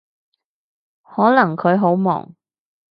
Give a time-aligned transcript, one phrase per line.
[1.03, 2.33] 可能佢好忙